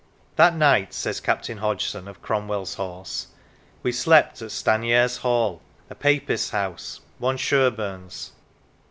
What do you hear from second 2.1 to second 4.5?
Cromwell's Horse, "we slept at